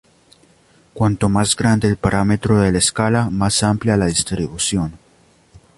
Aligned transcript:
Cuanto 0.95 1.29
más 1.29 1.55
grande 1.55 1.87
el 1.87 1.95
parámetro 1.95 2.57
de 2.57 2.71
la 2.71 2.79
escala, 2.79 3.29
más 3.29 3.61
amplia 3.61 3.97
la 3.97 4.07
distribución. 4.07 4.97